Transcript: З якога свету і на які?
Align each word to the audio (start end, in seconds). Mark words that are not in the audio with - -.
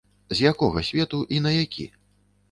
З 0.37 0.37
якога 0.51 0.81
свету 0.87 1.19
і 1.37 1.41
на 1.47 1.51
які? 1.57 1.85